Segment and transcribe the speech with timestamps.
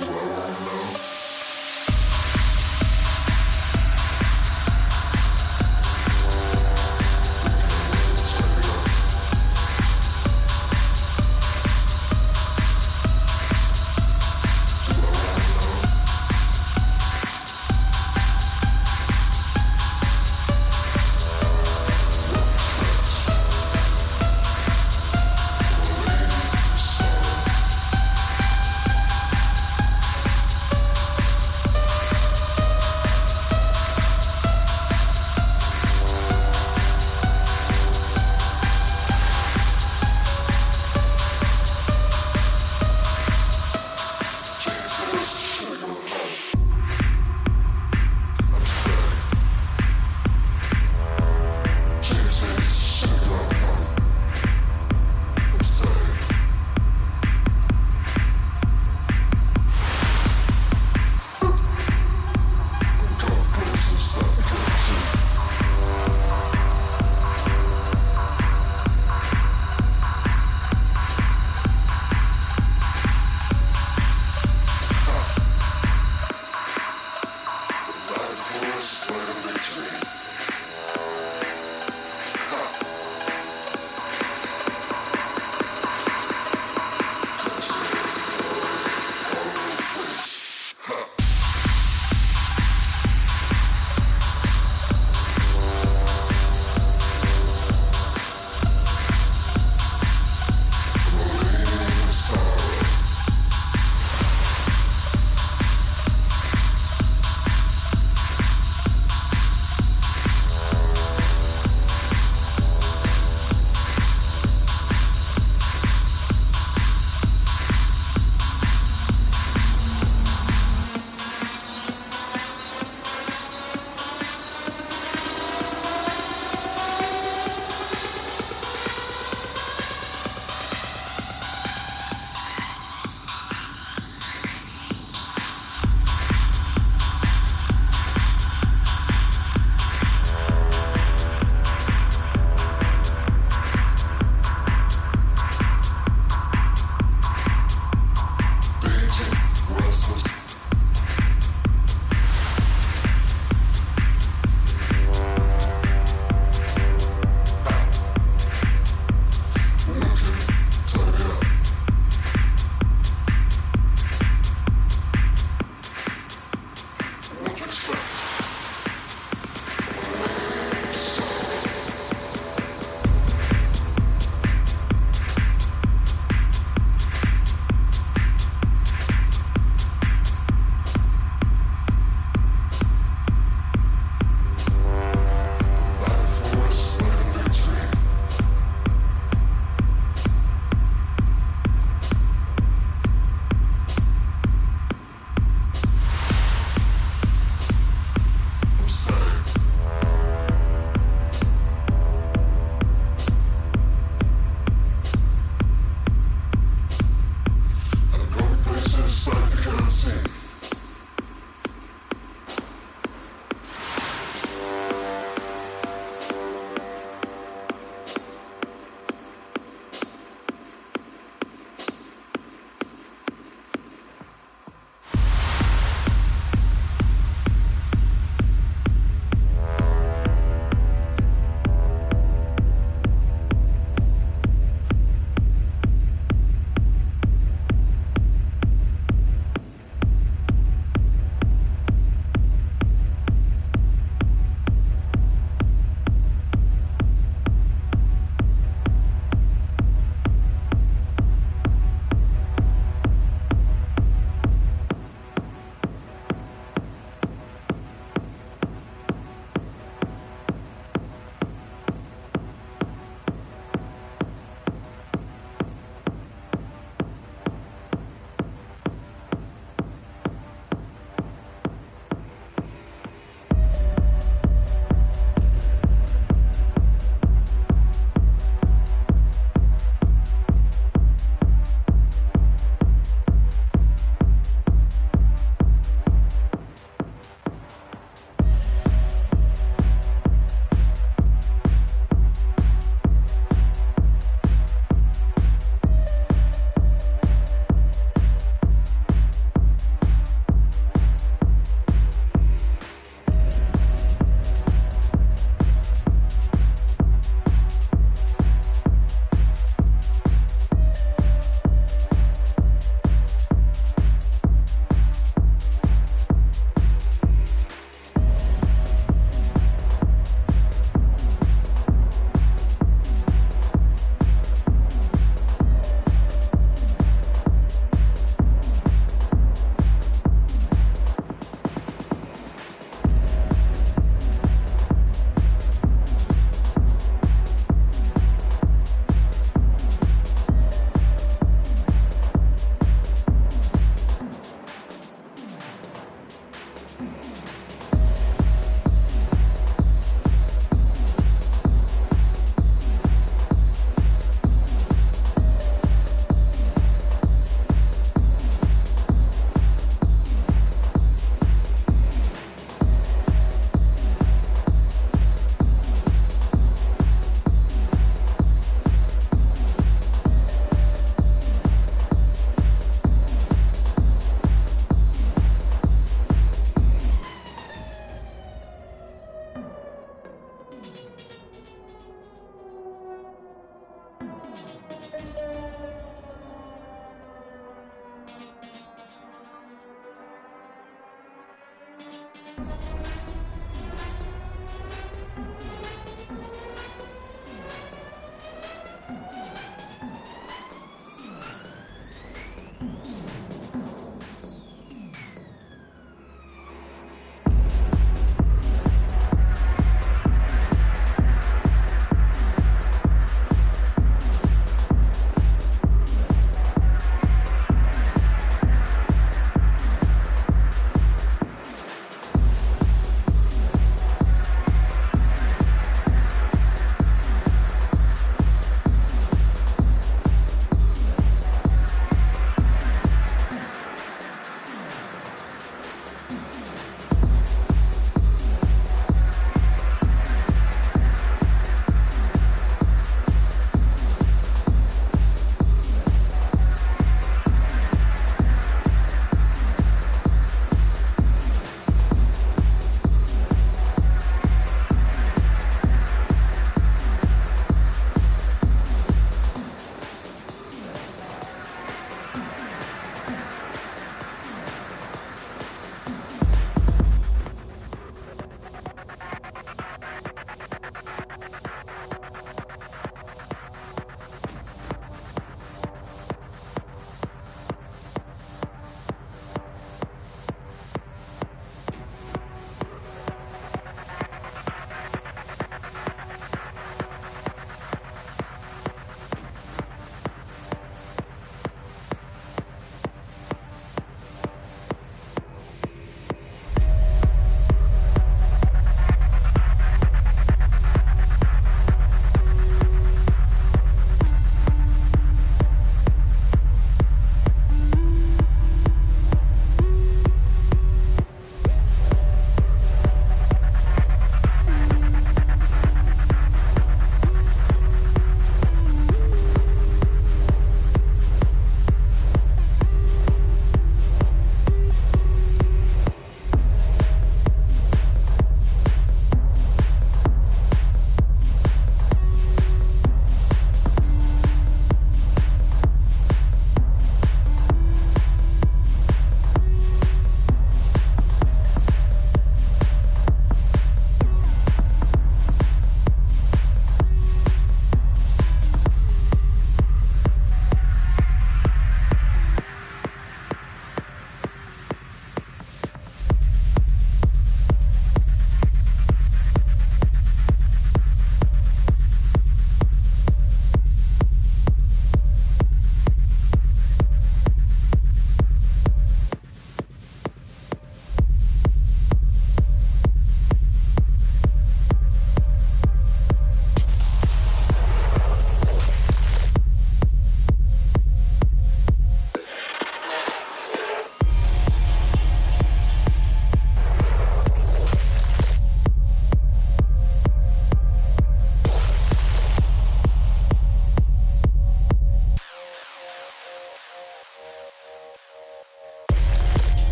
[0.00, 0.29] to